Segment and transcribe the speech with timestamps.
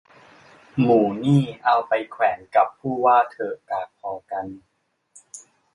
[0.79, 4.45] หมูนี่เอาไปแขวนกับผู้ว่าเถอะ กากพอกัน